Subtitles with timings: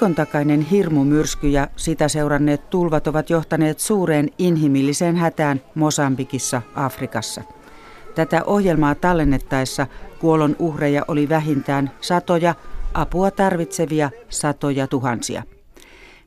[0.00, 7.42] Viikon takainen hirmumyrsky ja sitä seuranneet tulvat ovat johtaneet suureen inhimilliseen hätään Mosambikissa, Afrikassa.
[8.14, 9.86] Tätä ohjelmaa tallennettaessa
[10.18, 12.54] kuolon uhreja oli vähintään satoja,
[12.94, 15.42] apua tarvitsevia satoja tuhansia.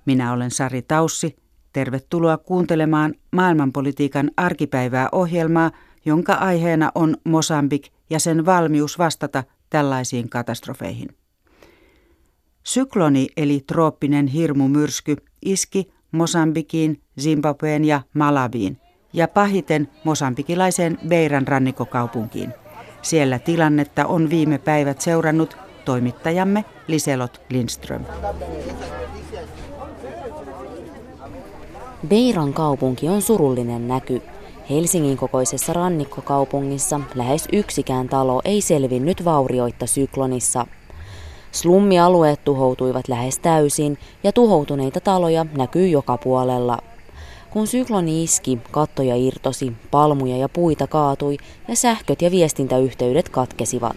[0.05, 1.35] Minä olen Sari Taussi.
[1.73, 5.71] Tervetuloa kuuntelemaan maailmanpolitiikan arkipäivää ohjelmaa,
[6.05, 11.22] jonka aiheena on Mosambik ja sen valmius vastata tällaisiin katastrofeihin.
[12.63, 18.77] Sykloni eli trooppinen hirmumyrsky iski Mosambikiin, Zimbabween ja Malaviin
[19.13, 22.53] ja pahiten mosambikilaiseen Beiran rannikokaupunkiin.
[23.01, 28.05] Siellä tilannetta on viime päivät seurannut toimittajamme Liselot Lindström.
[32.07, 34.21] Beiran kaupunki on surullinen näky.
[34.69, 40.67] Helsingin kokoisessa rannikkokaupungissa lähes yksikään talo ei selvinnyt vaurioitta syklonissa.
[41.53, 46.77] Slummialueet tuhoutuivat lähes täysin ja tuhoutuneita taloja näkyy joka puolella.
[47.49, 51.37] Kun sykloni iski, kattoja irtosi, palmuja ja puita kaatui
[51.67, 53.95] ja sähköt ja viestintäyhteydet katkesivat.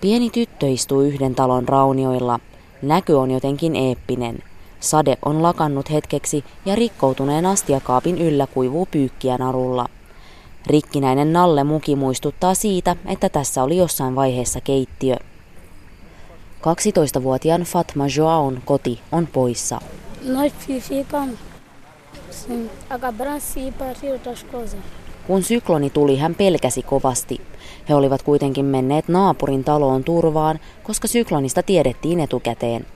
[0.00, 2.40] Pieni tyttö istuu yhden talon raunioilla.
[2.82, 4.38] Näky on jotenkin eeppinen.
[4.80, 9.86] Sade on lakannut hetkeksi ja rikkoutuneen astiakaapin yllä kuivuu pyykkiä narulla.
[10.66, 15.16] Rikkinäinen Nalle muki muistuttaa siitä, että tässä oli jossain vaiheessa keittiö.
[16.64, 19.80] 12-vuotiaan Fatma Joaon koti on poissa.
[25.26, 27.40] Kun sykloni tuli, hän pelkäsi kovasti.
[27.88, 32.86] He olivat kuitenkin menneet naapurin taloon turvaan, koska syklonista tiedettiin etukäteen.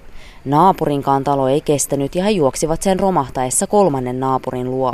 [0.44, 4.92] Naapurinkaan talo ei kestänyt ja he juoksivat sen romahtaessa kolmannen naapurin luo.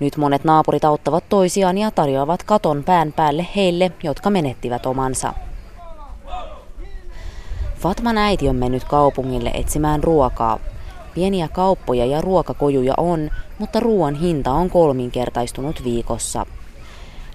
[0.00, 5.34] Nyt monet naapurit auttavat toisiaan ja tarjoavat katon pään päälle heille, jotka menettivät omansa.
[7.78, 10.58] Fatman äiti on mennyt kaupungille etsimään ruokaa.
[11.14, 16.46] Pieniä kauppoja ja ruokakojuja on, mutta ruoan hinta on kolminkertaistunut viikossa.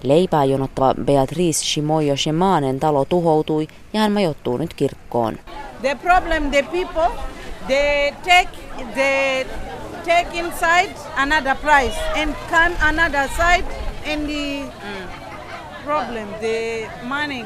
[0.02, 5.38] Leipää jonottava Beatrice Shimoyo Shemanen talo tuhoutui ja hän majoittuu nyt kirkkoon.
[5.80, 7.10] The problem the people,
[7.66, 8.58] they take,
[8.94, 9.44] they
[10.04, 13.64] take inside another price and come another side
[14.12, 14.72] and the
[15.84, 17.44] problem, the money,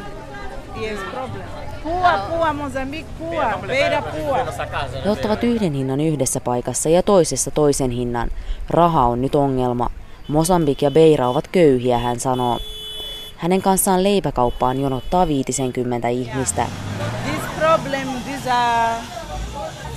[0.80, 1.57] yes problem.
[1.88, 4.38] Pua, pua, Mozambique, pua, Veida, pua.
[5.04, 8.30] He ottavat yhden hinnan yhdessä paikassa ja toisessa toisen hinnan.
[8.70, 9.90] Raha on nyt ongelma.
[10.28, 12.58] Mosambik ja Beira ovat köyhiä, hän sanoo.
[13.36, 16.66] Hänen kanssaan leipäkauppaan jonottaa 50 ihmistä.
[17.24, 19.04] This problem, this uh,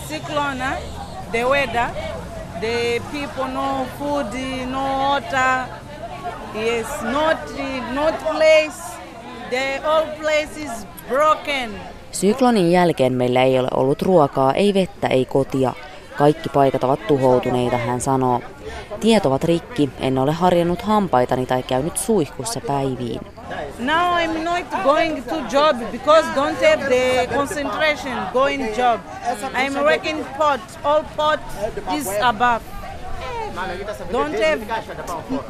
[0.07, 0.65] cyclone,
[1.31, 1.87] the weather,
[2.59, 4.25] the people no food,
[4.71, 5.65] no water,
[6.55, 7.37] yes, not,
[7.93, 8.90] not place,
[9.51, 11.71] the old place is broken.
[12.11, 15.73] Syklonin jälkeen meillä ei ole ollut ruokaa, ei vettä, ei kotia.
[16.17, 18.41] Kaikki paikat ovat tuhoutuneita, hän sanoo.
[18.99, 23.21] Tiet ovat rikki, en ole harjannut hampaitani tai käynyt suihkussa päiviin.
[23.79, 29.01] Now I'm not going to job because don't have the concentration going job.
[29.53, 31.39] I'm working pot, all pot
[31.97, 32.80] is above.
[34.11, 34.59] Don't have,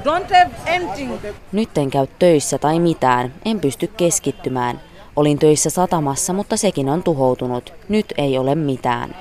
[0.03, 1.13] don't have anything.
[1.51, 4.81] Nyt en käy töissä tai mitään, en pysty keskittymään.
[5.15, 7.73] Olin töissä satamassa, mutta sekin on tuhoutunut.
[7.89, 9.15] Nyt ei ole mitään.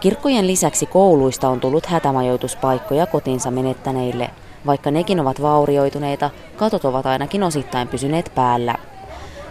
[0.00, 4.30] Kirkkojen lisäksi kouluista on tullut hätämajoituspaikkoja kotinsa menettäneille.
[4.66, 8.74] Vaikka nekin ovat vaurioituneita, katot ovat ainakin osittain pysyneet päällä.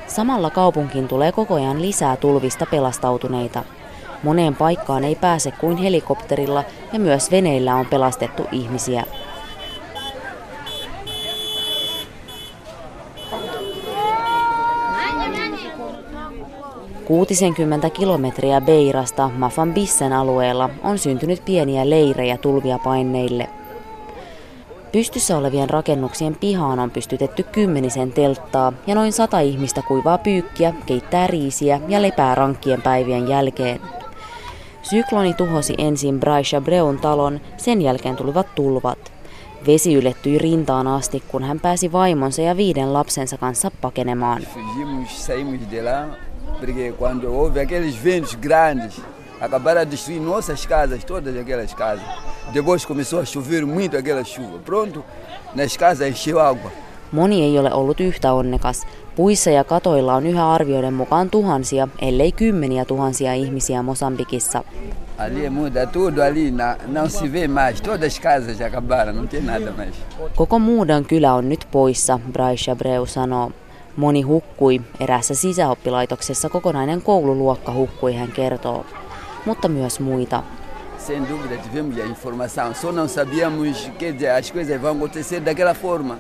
[0.08, 3.64] Samalla kaupunkiin tulee koko ajan lisää tulvista pelastautuneita.
[4.24, 6.64] Moneen paikkaan ei pääse kuin helikopterilla
[6.94, 9.04] ja myös veneillä on pelastettu ihmisiä.
[17.08, 19.30] 60 kilometriä Beirasta
[19.74, 23.50] Bissen alueella on syntynyt pieniä leirejä tulvia paineille.
[24.92, 31.28] Pystyssä olevien rakennuksien pihaan on pystytetty kymmenisen telttaa ja noin sata ihmistä kuivaa pyykkiä, keittää
[31.28, 33.80] riisiä ja lepää rankkien päivien jälkeen.
[34.90, 39.12] Sykloni tuhosi ensin Braisha Breun talon, sen jälkeen tulivat tulvat.
[39.68, 44.42] Vesi ylettyi rintaan asti, kun hän pääsi vaimonsa ja viiden lapsensa kanssa pakenemaan.
[46.60, 49.02] Porque quando houve aqueles ventos grandes,
[49.42, 52.06] acabaram a destruir nossas casas, todas aquelas casas.
[52.54, 54.60] Depois começou a chover muito aquela chuva.
[54.66, 55.04] Pronto,
[55.56, 56.72] nas casas encheu água.
[57.12, 58.88] Moni ei ole ollut yhtä onnekas.
[59.18, 64.64] Puissa ja katoilla on yhä arvioiden mukaan tuhansia, ellei kymmeniä tuhansia ihmisiä Mosambikissa.
[70.36, 73.52] Koko Muudan kylä on nyt poissa, Braisha Breu sanoo.
[73.96, 78.86] Moni hukkui, erässä sisäoppilaitoksessa kokonainen koululuokka hukkui, hän kertoo,
[79.46, 80.44] mutta myös muita.
[81.08, 86.18] Sem dúvida tivemos a informação, só não sabíamos que as coisas vão acontecer daquela forma.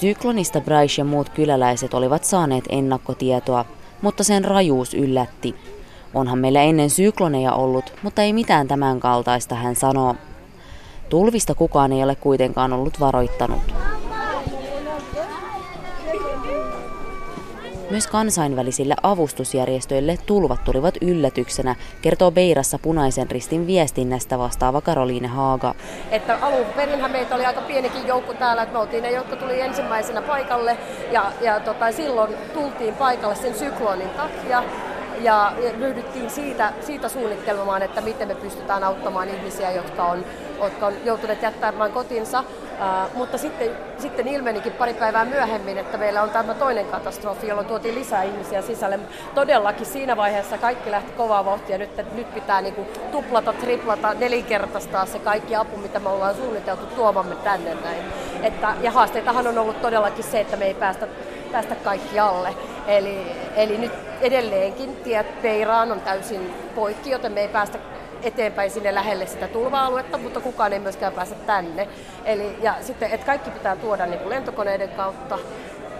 [0.00, 3.64] Syklonista Bryce ja muut kyläläiset olivat saaneet ennakkotietoa,
[4.02, 5.54] mutta sen rajuus yllätti.
[6.14, 10.14] Onhan meillä ennen sykloneja ollut, mutta ei mitään tämän kaltaista, hän sanoo.
[11.08, 13.74] Tulvista kukaan ei ole kuitenkaan ollut varoittanut.
[17.92, 25.74] Myös kansainvälisille avustusjärjestöille tulvat tulivat yllätyksenä, kertoo Beirassa punaisen ristin viestinnästä vastaava Karoliine Haaga.
[26.10, 29.60] Että alun perinhän meitä oli aika pienikin joukko täällä, että me oltiin ne, jotka tuli
[29.60, 30.78] ensimmäisenä paikalle
[31.10, 34.64] ja, ja tota, silloin tultiin paikalle sen syklonin takia
[35.20, 40.24] ja ryhdyttiin siitä, siitä suunnittelemaan, että miten me pystytään auttamaan ihmisiä, jotka on,
[40.62, 42.44] jotka on joutuneet jättämään kotinsa.
[42.82, 47.66] Uh, mutta sitten, sitten ilmenikin pari päivää myöhemmin, että meillä on tämä toinen katastrofi, jolloin
[47.66, 48.98] tuotiin lisää ihmisiä sisälle.
[49.34, 51.78] Todellakin siinä vaiheessa kaikki lähti kovaa vauhtia.
[51.78, 56.86] Nyt, nyt pitää niin kuin tuplata, triplata, nelinkertaistaa se kaikki apu, mitä me ollaan suunniteltu
[56.86, 58.04] tuomamme tänne näin.
[58.42, 61.08] Että, ja haasteitahan on ollut todellakin se, että me ei päästä,
[61.52, 62.54] päästä kaikki alle.
[62.86, 63.26] Eli,
[63.56, 67.78] eli nyt edelleenkin tiet Peiraan on täysin poikki, joten me ei päästä
[68.22, 71.88] eteenpäin sinne lähelle sitä tulva-aluetta, mutta kukaan ei myöskään pääse tänne.
[72.24, 75.38] Eli, ja sitten, että kaikki pitää tuoda niin kuin lentokoneiden kautta,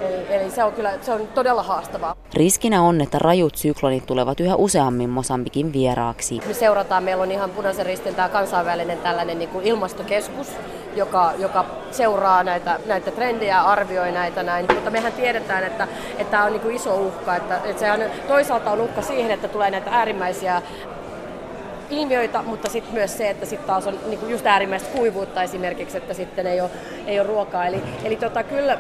[0.01, 2.17] Eli, eli se on kyllä se on todella haastavaa.
[2.35, 6.41] Riskinä on, että rajut syklonit tulevat yhä useammin Mosambikin vieraaksi.
[6.47, 10.53] Me seurataan, meillä on ihan punaisen ristin tämä kansainvälinen tällainen niin kuin ilmastokeskus,
[10.97, 14.67] joka, joka seuraa näitä, näitä trendejä ja arvioi näitä näin.
[14.75, 15.89] Mutta mehän tiedetään, että,
[16.19, 17.37] että tämä on niin kuin iso uhka.
[17.37, 20.63] Että, että sehän toisaalta on uhka siihen, että tulee näitä äärimmäisiä
[21.93, 26.15] ilmiöitä, mutta sitten myös se, että sitten taas on niin just äärimmäistä kuivuutta esimerkiksi, että
[26.15, 26.71] sitten ei ole,
[27.07, 27.67] ei ole ruokaa.
[27.67, 28.79] Eli, eli tota, kyllä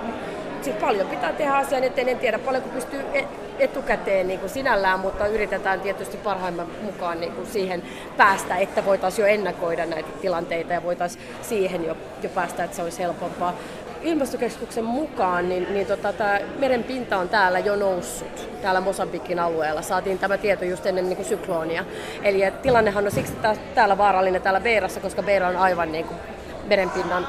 [0.63, 2.09] sit paljon pitää tehdä asian eteen.
[2.09, 3.25] En tiedä paljonko pystyy e-
[3.59, 7.83] etukäteen niin kuin sinällään, mutta yritetään tietysti parhaimman mukaan niin kuin siihen
[8.17, 12.83] päästä, että voitaisiin jo ennakoida näitä tilanteita ja voitaisiin siihen jo, jo päästä, että se
[12.83, 13.55] olisi helpompaa.
[14.03, 19.83] Ilmastokeskuksen mukaan niin, niin tota, tämä meren pinta on täällä jo noussut, täällä Mosambikin alueella.
[19.83, 21.85] Saatiin tämä tieto just ennen niin kuin syklonia.
[22.23, 23.33] Eli tilannehan on siksi
[23.75, 26.21] täällä vaarallinen täällä Beirassa, koska Beira on aivan niin kuin
[26.69, 27.27] merenpinnan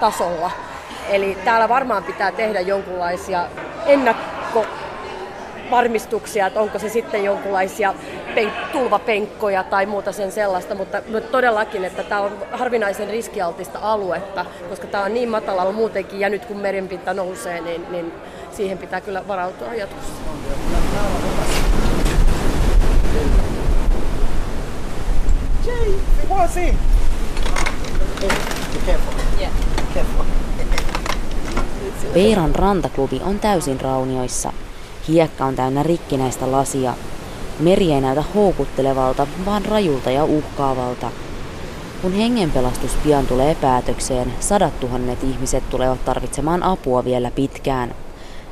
[0.00, 0.50] tasolla.
[1.08, 3.46] Eli täällä varmaan pitää tehdä jonkunlaisia
[3.86, 4.66] ennakko
[5.70, 7.94] varmistuksia, että onko se sitten jonkunlaisia
[8.72, 15.04] tulvapenkkoja tai muuta sen sellaista, mutta, todellakin, että tämä on harvinaisen riskialtista aluetta, koska tämä
[15.04, 18.12] on niin matalalla muutenkin ja nyt kun merenpinta nousee, niin, niin
[18.50, 20.12] siihen pitää kyllä varautua jatkossa.
[25.66, 25.92] Jay,
[32.14, 34.52] Veiran rantaklubi on täysin raunioissa.
[35.08, 36.94] Hiekka on täynnä rikkinäistä lasia.
[37.62, 41.10] Meri ei näytä houkuttelevalta, vaan rajulta ja uhkaavalta.
[42.02, 47.94] Kun hengenpelastus pian tulee päätökseen, sadat tuhannet ihmiset tulevat tarvitsemaan apua vielä pitkään.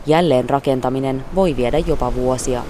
[0.07, 2.63] Jälleen rakentaminen voi viedä jopa vuosia.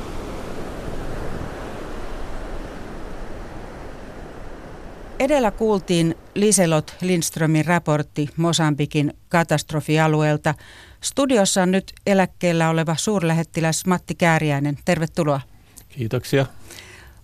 [5.18, 10.54] Edellä kuultiin Liselot Lindströmin raportti Mosambikin katastrofialueelta.
[11.00, 14.78] Studiossa on nyt eläkkeellä oleva suurlähettiläs Matti Kääriäinen.
[14.84, 15.49] Tervetuloa.
[15.90, 16.46] Kiitoksia.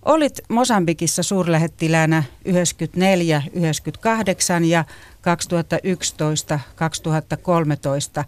[0.05, 4.85] Olit Mosambikissa suurlähettiläänä 94, 98 ja
[5.21, 8.23] 2011, 2013.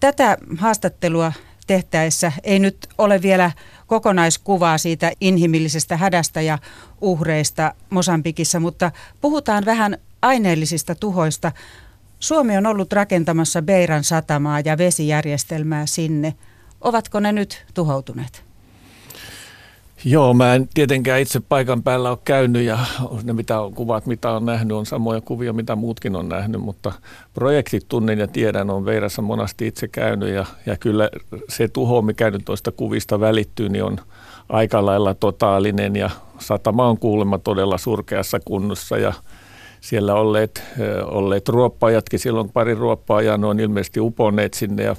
[0.00, 1.32] Tätä haastattelua
[1.66, 3.50] tehtäessä ei nyt ole vielä
[3.86, 6.58] kokonaiskuvaa siitä inhimillisestä hädästä ja
[7.00, 11.52] uhreista Mosambikissa, mutta puhutaan vähän aineellisista tuhoista.
[12.20, 16.34] Suomi on ollut rakentamassa Beiran satamaa ja vesijärjestelmää sinne.
[16.80, 18.47] Ovatko ne nyt tuhoutuneet?
[20.04, 22.78] Joo, mä en tietenkään itse paikan päällä ole käynyt ja
[23.24, 26.92] ne mitä on, kuvat, mitä on nähnyt, on samoja kuvia, mitä muutkin on nähnyt, mutta
[27.34, 31.10] projektit tunnen ja tiedän, on Veirassa monasti itse käynyt ja, ja kyllä
[31.48, 33.98] se tuho, mikä nyt tuosta kuvista välittyy, niin on
[34.48, 39.12] aika lailla totaalinen ja satama on kuulemma todella surkeassa kunnossa ja
[39.80, 40.62] siellä olleet,
[41.04, 44.96] olleet ruoppaajatkin, silloin pari ruoppaajaa, ne on ilmeisesti uponneet sinne ja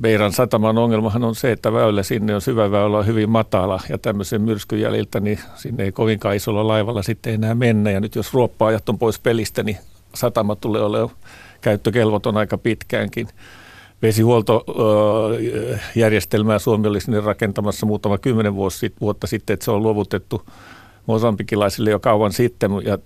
[0.00, 3.98] Beiran sataman ongelmahan on se, että väylä sinne on syvä väylä on hyvin matala ja
[3.98, 7.90] tämmöisen myrskyn jäljiltä, niin sinne ei kovinkaan isolla laivalla sitten enää mennä.
[7.90, 9.76] Ja nyt jos ruoppaajat on pois pelistä, niin
[10.14, 11.10] satama tulee olemaan
[11.60, 13.28] käyttökelvoton aika pitkäänkin.
[14.02, 18.54] Vesihuoltojärjestelmää Suomi oli sinne rakentamassa muutama kymmenen
[19.00, 20.42] vuotta sitten, että se on luovutettu
[21.06, 22.98] mosambikilaisille jo kauan sitten ja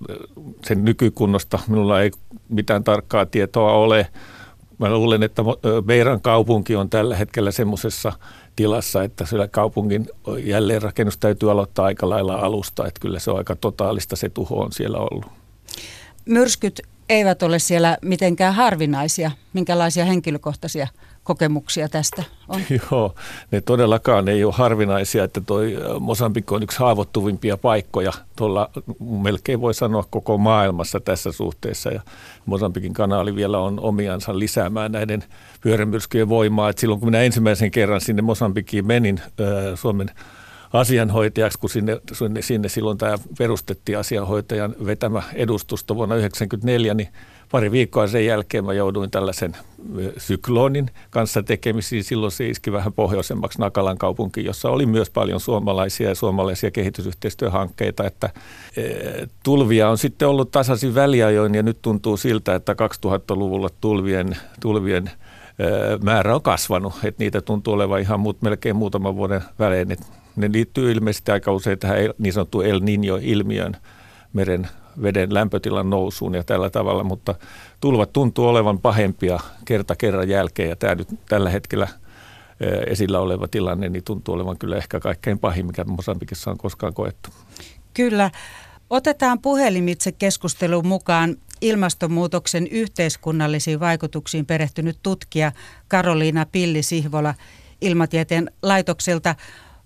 [0.64, 2.10] sen nykykunnosta minulla ei
[2.48, 4.06] mitään tarkkaa tietoa ole
[4.88, 5.42] mä luulen, että
[5.86, 8.12] Beiran kaupunki on tällä hetkellä semmoisessa
[8.56, 10.08] tilassa, että sillä kaupungin
[10.44, 14.72] jälleenrakennus täytyy aloittaa aika lailla alusta, että kyllä se on aika totaalista se tuho on
[14.72, 15.26] siellä ollut.
[16.26, 19.30] Myrskyt eivät ole siellä mitenkään harvinaisia.
[19.52, 20.88] Minkälaisia henkilökohtaisia
[21.24, 22.60] kokemuksia tästä on?
[22.90, 23.14] Joo,
[23.50, 28.70] ne todellakaan ei ole harvinaisia, että toi Mosambik on yksi haavoittuvimpia paikkoja tuolla,
[29.22, 32.00] melkein voi sanoa koko maailmassa tässä suhteessa ja
[32.46, 35.24] Mosambikin kanaali vielä on omiansa lisäämään näiden
[35.60, 36.68] pyörämyrskyjen voimaa.
[36.68, 39.20] Et silloin kun minä ensimmäisen kerran sinne Mosambikiin menin
[39.74, 40.10] Suomen
[40.72, 47.08] asianhoitajaksi, kun sinne, sinne, sinne silloin tämä perustettiin asianhoitajan vetämä edustusto vuonna 1994, niin
[47.54, 49.56] pari viikkoa sen jälkeen mä jouduin tällaisen
[50.18, 52.04] syklonin kanssa tekemisiin.
[52.04, 58.06] Silloin se iski vähän pohjoisemmaksi Nakalan kaupunki, jossa oli myös paljon suomalaisia ja suomalaisia kehitysyhteistyöhankkeita.
[58.06, 58.30] Että,
[59.44, 62.72] tulvia on sitten ollut tasaisin väliajoin ja nyt tuntuu siltä, että
[63.06, 65.10] 2000-luvulla tulvien, tulvien
[66.02, 69.92] määrä on kasvanut, että niitä tuntuu olevan ihan muut, melkein muutaman vuoden välein.
[69.92, 70.06] Että
[70.36, 73.76] ne liittyy ilmeisesti aika usein tähän niin sanottuun El Niño-ilmiön
[74.32, 74.68] meren
[75.02, 77.34] veden lämpötilan nousuun ja tällä tavalla, mutta
[77.80, 81.88] tulvat tuntuu olevan pahempia kerta kerran jälkeen ja tämä nyt tällä hetkellä
[82.86, 87.30] esillä oleva tilanne niin tuntuu olevan kyllä ehkä kaikkein pahin, mikä Mosambikissa on koskaan koettu.
[87.94, 88.30] Kyllä.
[88.90, 95.52] Otetaan puhelimitse keskusteluun mukaan ilmastonmuutoksen yhteiskunnallisiin vaikutuksiin perehtynyt tutkija
[95.88, 97.34] Karoliina Pilli-Sihvola
[97.80, 99.34] Ilmatieteen laitokselta.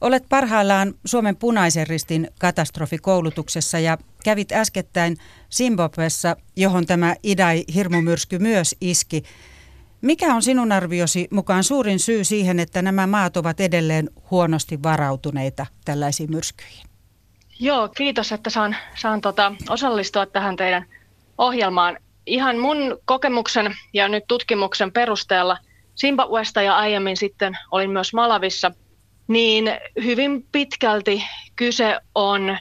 [0.00, 5.16] Olet parhaillaan Suomen punaisen ristin katastrofikoulutuksessa ja kävit äskettäin
[5.54, 9.23] Zimbabwessa, johon tämä Idai-hirmumyrsky myös iski.
[10.00, 15.66] Mikä on sinun arviosi mukaan suurin syy siihen, että nämä maat ovat edelleen huonosti varautuneita
[15.85, 16.87] tällaisiin myrskyihin?
[17.61, 20.85] Joo, kiitos, että saan, saan tota, osallistua tähän teidän
[21.38, 21.99] ohjelmaan.
[22.26, 25.58] Ihan mun kokemuksen ja nyt tutkimuksen perusteella
[26.00, 28.70] Zimbabwesta ja aiemmin sitten olin myös Malavissa–
[29.28, 29.64] niin
[30.04, 31.23] hyvin pitkälti
[31.56, 32.58] kyse on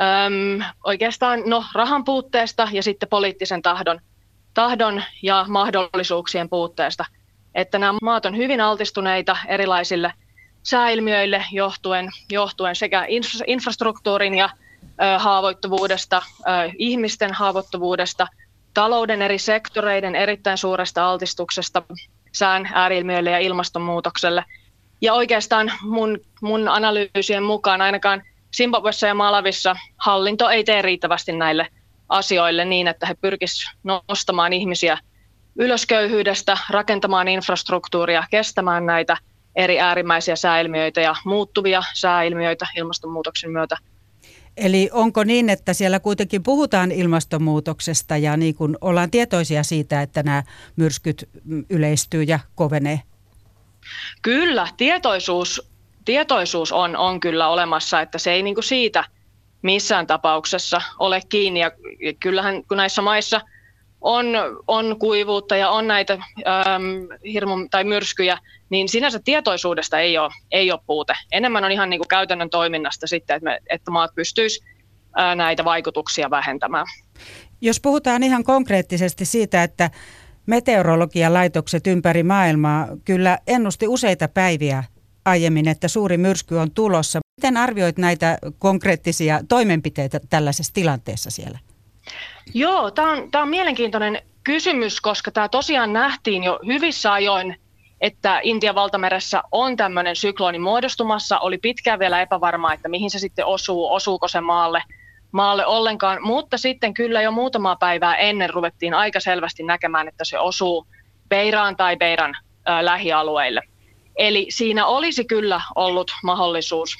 [0.00, 4.00] äm, oikeastaan no, rahan puutteesta ja sitten poliittisen tahdon,
[4.54, 7.04] tahdon ja mahdollisuuksien puutteesta.
[7.54, 10.12] Että nämä maat on hyvin altistuneita erilaisille
[10.62, 13.06] sääilmiöille johtuen, johtuen sekä
[13.46, 14.50] infrastruktuurin ja
[14.84, 18.26] ö, haavoittuvuudesta, ö, ihmisten haavoittuvuudesta,
[18.74, 21.82] talouden eri sektoreiden erittäin suuresta altistuksesta
[22.32, 24.44] sään ääriilmiöille ja ilmastonmuutokselle–
[25.00, 28.22] ja oikeastaan mun, mun analyysien mukaan ainakaan
[28.56, 31.66] Zimbabwessa ja Malavissa hallinto ei tee riittävästi näille
[32.08, 33.76] asioille niin, että he pyrkisivät
[34.08, 34.98] nostamaan ihmisiä
[35.56, 39.16] ylös köyhyydestä, rakentamaan infrastruktuuria, kestämään näitä
[39.56, 43.76] eri äärimmäisiä sääilmiöitä ja muuttuvia sääilmiöitä ilmastonmuutoksen myötä.
[44.56, 50.22] Eli onko niin, että siellä kuitenkin puhutaan ilmastonmuutoksesta ja niin kuin ollaan tietoisia siitä, että
[50.22, 50.42] nämä
[50.76, 51.28] myrskyt
[51.70, 53.00] yleistyy ja kovenee?
[54.22, 55.75] Kyllä, tietoisuus,
[56.06, 59.04] tietoisuus on, on kyllä olemassa, että se ei niin kuin siitä
[59.62, 61.60] missään tapauksessa ole kiinni.
[61.60, 61.70] Ja
[62.20, 63.40] kyllähän kun näissä maissa
[64.00, 64.26] on,
[64.66, 68.38] on kuivuutta ja on näitä äm, hirmu- tai myrskyjä,
[68.70, 71.14] niin sinänsä tietoisuudesta ei ole, ei ole puute.
[71.32, 74.68] Enemmän on ihan niin kuin käytännön toiminnasta sitten, että, me, että maat pystyisivät
[75.36, 76.86] näitä vaikutuksia vähentämään.
[77.60, 79.90] Jos puhutaan ihan konkreettisesti siitä, että
[80.46, 84.84] Meteorologian laitokset ympäri maailmaa kyllä ennusti useita päiviä
[85.26, 87.20] aiemmin, että suuri myrsky on tulossa.
[87.40, 91.58] Miten arvioit näitä konkreettisia toimenpiteitä tällaisessa tilanteessa siellä?
[92.54, 97.56] Joo, tämä on, on mielenkiintoinen kysymys, koska tämä tosiaan nähtiin jo hyvissä ajoin,
[98.00, 101.38] että Intian valtameressä on tämmöinen sykloni muodostumassa.
[101.38, 104.82] Oli pitkään vielä epävarmaa, että mihin se sitten osuu, osuuko se maalle–
[105.36, 110.38] maalle ollenkaan, mutta sitten kyllä jo muutamaa päivää ennen ruvettiin aika selvästi näkemään, että se
[110.38, 110.86] osuu
[111.28, 112.34] Beiraan tai Beiran
[112.68, 113.60] ä, lähialueille.
[114.16, 116.96] Eli siinä olisi kyllä ollut mahdollisuus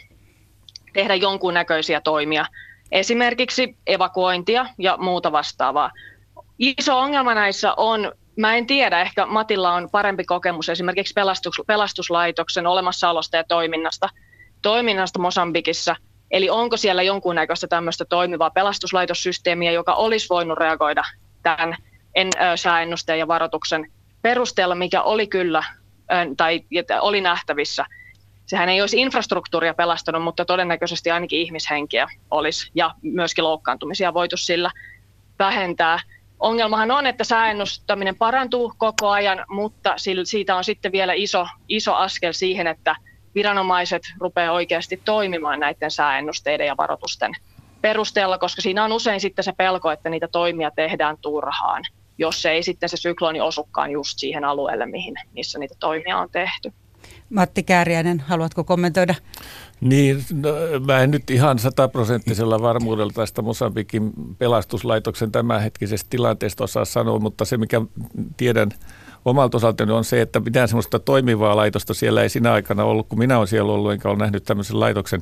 [0.93, 2.47] tehdä jonkunnäköisiä toimia,
[2.93, 5.91] esimerkiksi evakuointia ja muuta vastaavaa.
[6.59, 12.67] Iso ongelma näissä on, mä en tiedä, ehkä Matilla on parempi kokemus esimerkiksi pelastus, pelastuslaitoksen
[12.67, 14.09] olemassaolosta ja toiminnasta,
[14.63, 15.97] toiminnasta Mosambikissa–
[16.31, 21.03] Eli onko siellä jonkunnäköistä tämmöistä toimivaa pelastuslaitossysteemiä, joka olisi voinut reagoida
[21.43, 21.77] tämän
[22.15, 23.93] en, sääennusteen ja varoituksen
[24.23, 25.65] perusteella, mikä oli kyllä
[26.37, 26.61] tai
[27.01, 27.85] oli nähtävissä.
[28.47, 34.71] Sehän ei olisi infrastruktuuria pelastanut, mutta todennäköisesti ainakin ihmishenkiä olisi ja myöskin loukkaantumisia voitu sillä
[35.39, 35.99] vähentää.
[36.41, 39.95] Ongelmahan on, että sääennustaminen parantuu koko ajan, mutta
[40.25, 42.97] siitä on sitten vielä iso, iso askel siihen, että
[43.35, 47.33] viranomaiset rupeaa oikeasti toimimaan näiden sääennusteiden ja varoitusten
[47.81, 51.83] perusteella, koska siinä on usein sitten se pelko, että niitä toimia tehdään turhaan.
[52.19, 56.73] Jos ei sitten se sykloni osukaan just siihen alueelle, mihin, missä niitä toimia on tehty.
[57.31, 59.15] Matti Kääriäinen, haluatko kommentoida?
[59.81, 60.51] Niin, no,
[60.87, 67.57] mä en nyt ihan sataprosenttisella varmuudella tästä Mosambikin pelastuslaitoksen tämänhetkisestä tilanteesta osaa sanoa, mutta se
[67.57, 67.81] mikä
[68.37, 68.71] tiedän
[69.25, 73.19] omalta osaltani on se, että mitään sellaista toimivaa laitosta siellä ei sinä aikana ollut, kun
[73.19, 75.21] minä olen siellä ollut, enkä ole nähnyt tämmöisen laitoksen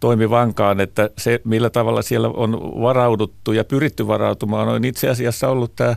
[0.00, 2.52] toimivankaan, että se millä tavalla siellä on
[2.82, 5.96] varauduttu ja pyritty varautumaan on itse asiassa ollut tämä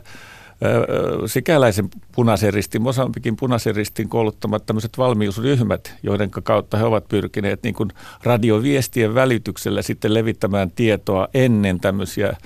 [1.26, 7.74] sikäläisen punaisen ristin, Mosambikin punaisen ristin kouluttamat tämmöiset valmiusryhmät, joiden kautta he ovat pyrkineet niin
[7.74, 7.90] kuin
[8.22, 12.36] radioviestien välityksellä sitten levittämään tietoa ennen tämmöisiä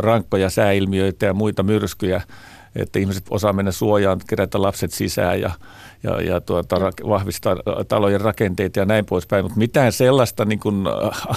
[0.00, 2.22] rankkoja sääilmiöitä ja muita myrskyjä
[2.76, 5.50] että ihmiset osaa mennä suojaan, kerätä lapset sisään ja,
[6.02, 6.76] ja, ja tuota,
[7.08, 7.56] vahvistaa
[7.88, 9.44] talojen rakenteita ja näin poispäin.
[9.44, 10.84] Mutta mitään sellaista niin kuin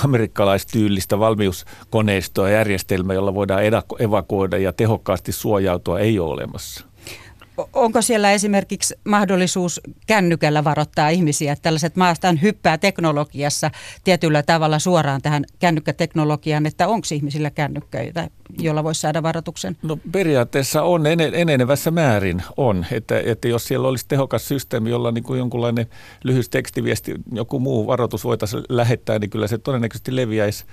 [0.03, 3.63] amerikkalaistyylistä valmiuskoneistoa ja järjestelmää, jolla voidaan
[3.99, 6.85] evakuoida ja tehokkaasti suojautua, ei ole olemassa.
[7.73, 13.71] Onko siellä esimerkiksi mahdollisuus kännykällä varoittaa ihmisiä, että tällaiset maastaan hyppää teknologiassa
[14.03, 19.77] tietyllä tavalla suoraan tähän kännykkäteknologiaan, että onko ihmisillä kännykköitä, jolla voisi saada varoituksen?
[19.83, 25.23] No periaatteessa on, enenevässä määrin on, että, että jos siellä olisi tehokas systeemi, jolla niin
[25.23, 25.85] kuin jonkunlainen
[26.23, 30.65] lyhyt tekstiviesti, joku muu varoitus voitaisiin lähettää, niin kyllä se todennäköisesti leviäisi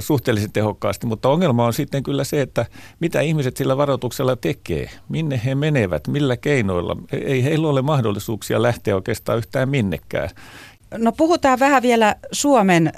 [0.00, 2.66] suhteellisen tehokkaasti, mutta ongelma on sitten kyllä se, että
[3.00, 6.96] mitä ihmiset sillä varoituksella tekee, minne he menevät, millä keinoilla.
[7.12, 10.30] Ei heillä ole mahdollisuuksia lähteä oikeastaan yhtään minnekään.
[10.98, 12.92] No puhutaan vähän vielä Suomen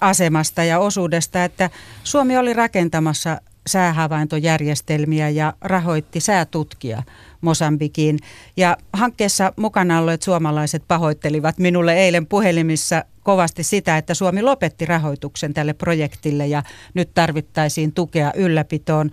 [0.00, 1.70] asemasta ja osuudesta, että
[2.04, 7.02] Suomi oli rakentamassa säähavaintojärjestelmiä ja rahoitti säätutkia
[7.40, 8.18] Mosambikiin.
[8.56, 15.54] Ja hankkeessa mukana olleet suomalaiset pahoittelivat minulle eilen puhelimissa kovasti sitä, että Suomi lopetti rahoituksen
[15.54, 16.62] tälle projektille ja
[16.94, 19.10] nyt tarvittaisiin tukea ylläpitoon.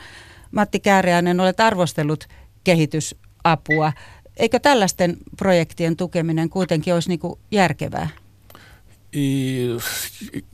[0.51, 2.27] Matti Kääriäinen, olet arvostellut
[2.63, 3.93] kehitysapua.
[4.37, 7.19] Eikö tällaisten projektien tukeminen kuitenkin olisi niin
[7.51, 8.09] järkevää?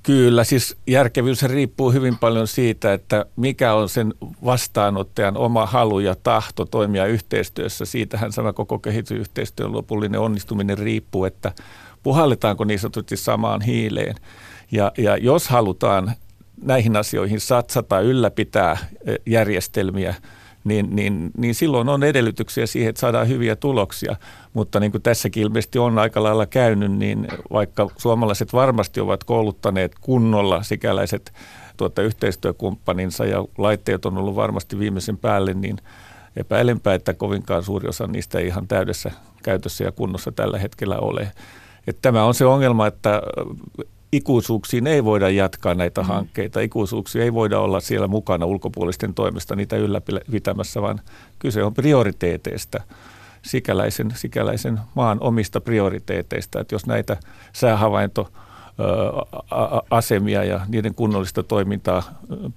[0.04, 4.14] Kyllä, siis järkevyys riippuu hyvin paljon siitä, että mikä on sen
[4.46, 7.86] vastaanottajan oma halu ja tahto toimia yhteistyössä.
[7.86, 11.52] Siitähän sama koko kehitysyhteistyön lopullinen onnistuminen riippuu, että
[12.04, 14.16] puhalletaanko niin sanotusti samaan hiileen.
[14.72, 16.12] Ja, ja jos halutaan
[16.62, 20.16] näihin asioihin satsata, ylläpitää e, järjestelmiä,
[20.64, 24.16] niin, niin, niin silloin on edellytyksiä siihen, että saadaan hyviä tuloksia.
[24.54, 29.96] Mutta niin kuin tässäkin ilmeisesti on aika lailla käynyt, niin vaikka suomalaiset varmasti ovat kouluttaneet
[30.02, 31.34] kunnolla sikäläiset
[31.78, 35.78] tuota, yhteistyökumppaninsa ja laitteet on ollut varmasti viimeisen päälle, niin
[36.36, 39.12] epäilenpä, että kovinkaan suuri osa niistä ei ihan täydessä
[39.44, 41.32] käytössä ja kunnossa tällä hetkellä ole.
[41.88, 43.22] Että tämä on se ongelma, että
[44.14, 46.08] ikuisuuksiin ei voida jatkaa näitä mm.
[46.08, 46.60] hankkeita.
[46.60, 51.02] Ikuisuuksia ei voida olla siellä mukana ulkopuolisten toimesta niitä ylläpitämässä, vaan
[51.40, 52.82] kyse on prioriteeteista,
[53.42, 56.60] sikäläisen, sikäläisen maan omista prioriteeteista.
[56.60, 57.18] Että jos näitä
[57.54, 58.30] säähavainto
[59.90, 62.04] asemia ja niiden kunnollista toimintaa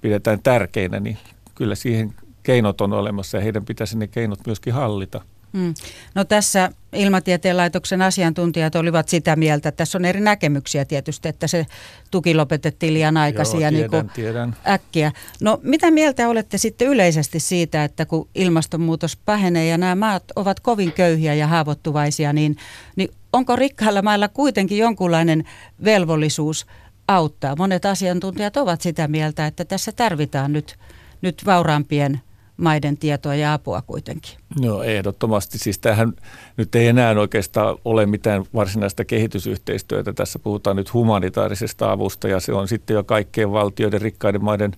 [0.01, 1.17] pidetään tärkeinä, niin
[1.55, 5.21] kyllä siihen keinot on olemassa ja heidän pitäisi ne keinot myöskin hallita.
[5.57, 5.73] Mm.
[6.15, 11.47] No tässä Ilmatieteen laitoksen asiantuntijat olivat sitä mieltä, että tässä on eri näkemyksiä tietysti, että
[11.47, 11.65] se
[12.11, 14.55] tuki lopetettiin liian aikaisin ja niin tiedän.
[14.67, 15.11] äkkiä.
[15.41, 20.59] No mitä mieltä olette sitten yleisesti siitä, että kun ilmastonmuutos pahenee ja nämä maat ovat
[20.59, 22.57] kovin köyhiä ja haavoittuvaisia, niin,
[22.95, 25.43] niin onko rikkailla mailla kuitenkin jonkunlainen
[25.83, 26.65] velvollisuus
[27.07, 27.55] auttaa?
[27.55, 30.75] Monet asiantuntijat ovat sitä mieltä, että tässä tarvitaan nyt,
[31.21, 32.21] nyt vauraampien
[32.57, 34.37] maiden tietoa ja apua kuitenkin.
[34.61, 35.57] No ehdottomasti.
[35.57, 36.13] Siis tämähän
[36.57, 40.13] nyt ei enää oikeastaan ole mitään varsinaista kehitysyhteistyötä.
[40.13, 44.71] Tässä puhutaan nyt humanitaarisesta avusta ja se on sitten jo kaikkien valtioiden, rikkaiden maiden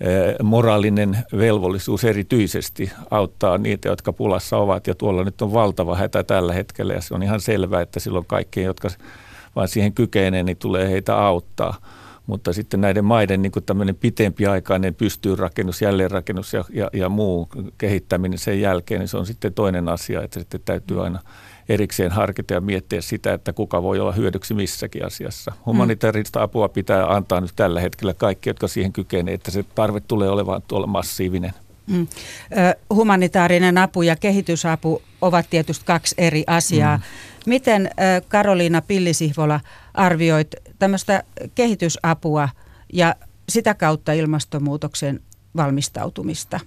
[0.00, 4.86] eh, moraalinen velvollisuus erityisesti auttaa niitä, jotka pulassa ovat.
[4.86, 8.26] Ja tuolla nyt on valtava hätä tällä hetkellä ja se on ihan selvää, että silloin
[8.26, 8.88] kaikkien, jotka
[9.56, 11.74] vain siihen kykenee, niin tulee heitä auttaa.
[12.28, 18.60] Mutta sitten näiden maiden niin tämmöinen pitempiaikainen pystyynrakennus, jälleenrakennus ja, ja, ja muu kehittäminen sen
[18.60, 21.20] jälkeen, niin se on sitten toinen asia, että sitten täytyy aina
[21.68, 25.52] erikseen harkita ja miettiä sitä, että kuka voi olla hyödyksi missäkin asiassa.
[25.66, 30.30] Humanitaarista apua pitää antaa nyt tällä hetkellä kaikki, jotka siihen kykenevät, että se tarve tulee
[30.30, 31.52] olemaan tuolla massiivinen.
[31.86, 32.06] Mm.
[32.94, 36.96] Humanitaarinen apu ja kehitysapu ovat tietysti kaksi eri asiaa.
[36.96, 37.02] Mm.
[37.46, 37.90] Miten
[38.28, 39.60] Karoliina Pillisihvola
[39.98, 41.22] arvioit tämmöistä
[41.54, 42.48] kehitysapua
[42.92, 43.14] ja
[43.48, 45.20] sitä kautta ilmastonmuutoksen
[45.56, 46.60] valmistautumista?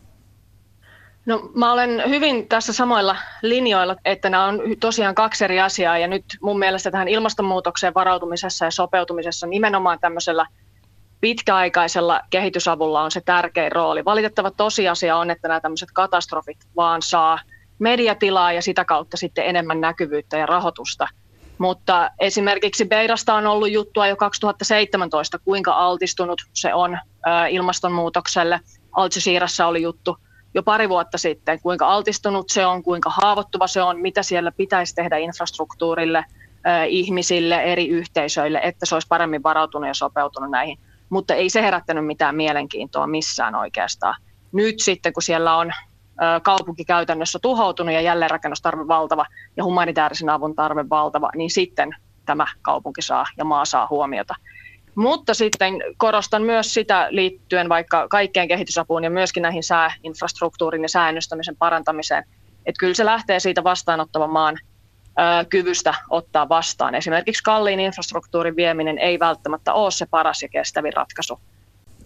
[1.26, 6.08] No mä olen hyvin tässä samoilla linjoilla, että nämä on tosiaan kaksi eri asiaa ja
[6.08, 10.46] nyt mun mielestä tähän ilmastonmuutokseen varautumisessa ja sopeutumisessa nimenomaan tämmöisellä
[11.22, 14.06] pitkäaikaisella kehitysavulla on se tärkein rooli.
[14.06, 17.40] Valitettava tosiasia on, että nämä tämmöiset katastrofit vaan saa
[17.80, 21.08] mediatilaa ja sitä kautta sitten enemmän näkyvyyttä ja rahoitusta.
[21.62, 26.98] Mutta esimerkiksi Beirasta on ollut juttua jo 2017, kuinka altistunut se on
[27.50, 28.60] ilmastonmuutokselle.
[28.92, 30.18] Al Jazeerassa oli juttu
[30.54, 34.96] jo pari vuotta sitten, kuinka altistunut se on, kuinka haavoittuva se on, mitä siellä pitäisi
[34.96, 36.26] tehdä infrastruktuurille,
[36.88, 40.80] ihmisille, eri yhteisöille, että se olisi paremmin varautunut ja sopeutunut näihin.
[41.10, 44.16] Mutta ei se herättänyt mitään mielenkiintoa missään oikeastaan.
[44.52, 45.72] Nyt sitten, kun siellä on
[46.44, 49.26] kaupunki käytännössä tuhoutunut ja jälleenrakennustarve valtava
[49.58, 54.36] ja humanitaarisen avun tarve valtava, niin sitten tämä kaupunki saa ja maa saa huomiota.
[54.96, 61.56] Mutta sitten korostan myös sitä liittyen vaikka kaikkeen kehitysapuun ja myöskin näihin sääinfrastruktuurin ja säännöstämisen
[61.56, 62.24] parantamiseen,
[62.66, 64.58] että kyllä se lähtee siitä vastaanottavan maan
[65.50, 66.96] kyvystä ottaa vastaan.
[66.96, 71.40] Esimerkiksi kalliin infrastruktuurin vieminen ei välttämättä ole se paras ja kestävin ratkaisu.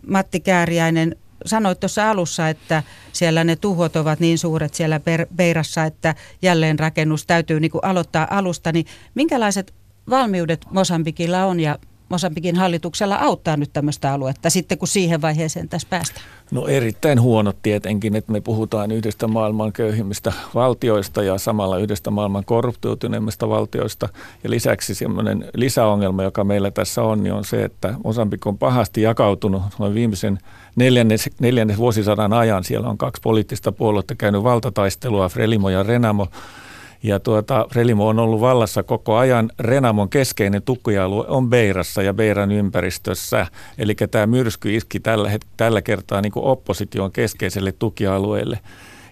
[0.07, 1.15] Matti Kääriäinen,
[1.45, 5.01] sanoit tuossa alussa, että siellä ne tuhot ovat niin suuret siellä
[5.35, 8.71] Beirassa, että jälleenrakennus täytyy niin aloittaa alusta.
[8.71, 9.73] Niin minkälaiset
[10.09, 15.87] valmiudet Mosambikilla on ja Mosambikin hallituksella auttaa nyt tämmöistä aluetta sitten, kun siihen vaiheeseen tässä
[15.89, 16.25] päästään?
[16.51, 22.45] No erittäin huonot tietenkin, että me puhutaan yhdestä maailman köyhimmistä valtioista ja samalla yhdestä maailman
[22.45, 24.09] korruptoituneimmista valtioista.
[24.43, 29.01] Ja lisäksi semmoinen lisäongelma, joka meillä tässä on, niin on se, että Mosambik on pahasti
[29.01, 30.39] jakautunut noin viimeisen
[30.75, 32.63] neljännes, neljännes vuosisadan ajan.
[32.63, 36.27] Siellä on kaksi poliittista puoluetta käynyt valtataistelua, Frelimo ja Renamo
[37.05, 39.51] ja tuota, Relimo on ollut vallassa koko ajan.
[39.59, 43.47] Renamon keskeinen tukialue on Beirassa ja Beiran ympäristössä.
[43.77, 48.59] Eli tämä myrsky iski tällä, tällä kertaa niin kuin opposition keskeiselle tukialueelle.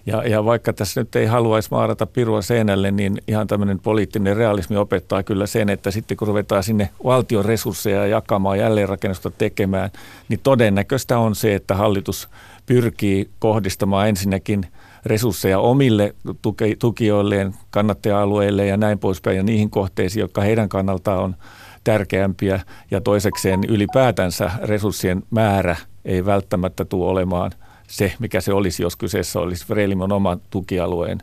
[0.06, 4.76] Ja, ja vaikka tässä nyt ei haluaisi maarata pirua seinälle, niin ihan tämmöinen poliittinen realismi
[4.76, 9.90] opettaa kyllä sen, että sitten kun ruvetaan sinne valtion resursseja jakamaan, jälleenrakennusta tekemään,
[10.28, 12.28] niin todennäköistä on se, että hallitus
[12.66, 14.66] pyrkii kohdistamaan ensinnäkin–
[15.06, 21.36] resursseja omille tuki, tukijoilleen, kannattaja-alueille ja näin poispäin ja niihin kohteisiin, jotka heidän kannaltaan on
[21.84, 22.60] tärkeämpiä.
[22.90, 27.50] Ja toisekseen ylipäätänsä resurssien määrä ei välttämättä tule olemaan
[27.88, 31.18] se, mikä se olisi, jos kyseessä olisi Vrelimon oman tukialueen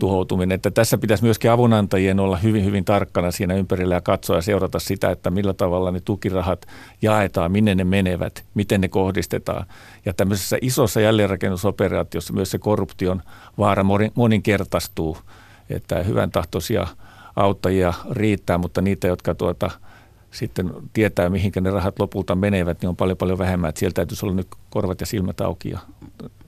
[0.00, 0.54] tuhoutuminen.
[0.54, 4.78] Että tässä pitäisi myöskin avunantajien olla hyvin, hyvin tarkkana siinä ympärillä ja katsoa ja seurata
[4.78, 6.66] sitä, että millä tavalla ne tukirahat
[7.02, 9.66] jaetaan, minne ne menevät, miten ne kohdistetaan.
[10.04, 13.22] Ja tämmöisessä isossa jälleenrakennusoperaatiossa myös se korruption
[13.58, 15.18] vaara moninkertaistuu,
[15.70, 16.86] että hyvän tahtoisia
[17.36, 19.70] auttajia riittää, mutta niitä, jotka tuota,
[20.30, 23.68] sitten tietää, mihinkä ne rahat lopulta menevät, niin on paljon paljon vähemmän.
[23.68, 25.78] Että sieltä täytyisi olla nyt korvat ja silmät auki ja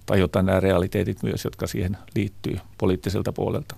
[0.06, 3.76] tajuta nämä realiteetit myös, jotka siihen liittyy poliittiselta puolelta.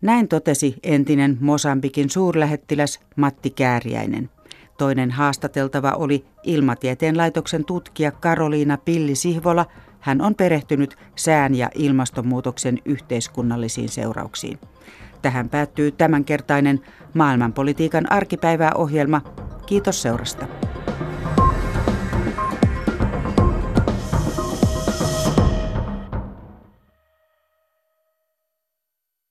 [0.00, 4.30] Näin totesi entinen Mosambikin suurlähettiläs Matti Kääriäinen.
[4.78, 9.66] Toinen haastateltava oli Ilmatieteen laitoksen tutkija Karoliina Pilli-Sihvola.
[10.00, 14.58] Hän on perehtynyt sään ja ilmastonmuutoksen yhteiskunnallisiin seurauksiin.
[15.22, 16.80] Tähän päättyy tämänkertainen
[17.14, 19.20] maailmanpolitiikan arkipäivää ohjelma.
[19.66, 20.46] Kiitos seurasta.